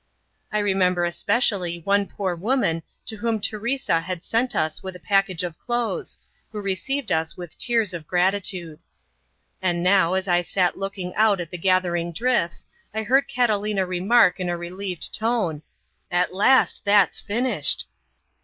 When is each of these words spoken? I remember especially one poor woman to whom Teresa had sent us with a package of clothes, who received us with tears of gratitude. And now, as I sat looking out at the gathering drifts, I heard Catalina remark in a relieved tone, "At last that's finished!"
I 0.51 0.57
remember 0.57 1.05
especially 1.05 1.81
one 1.81 2.07
poor 2.07 2.35
woman 2.35 2.81
to 3.05 3.17
whom 3.17 3.39
Teresa 3.39 3.99
had 3.99 4.23
sent 4.23 4.55
us 4.55 4.81
with 4.81 4.95
a 4.95 4.99
package 4.99 5.43
of 5.43 5.59
clothes, 5.59 6.17
who 6.51 6.59
received 6.59 7.11
us 7.11 7.37
with 7.37 7.55
tears 7.55 7.93
of 7.93 8.07
gratitude. 8.07 8.79
And 9.61 9.83
now, 9.83 10.15
as 10.15 10.27
I 10.27 10.41
sat 10.41 10.75
looking 10.75 11.13
out 11.13 11.39
at 11.39 11.51
the 11.51 11.57
gathering 11.59 12.11
drifts, 12.13 12.65
I 12.95 13.03
heard 13.03 13.27
Catalina 13.27 13.85
remark 13.85 14.39
in 14.39 14.49
a 14.49 14.57
relieved 14.57 15.13
tone, 15.13 15.61
"At 16.09 16.33
last 16.33 16.83
that's 16.83 17.19
finished!" 17.19 17.87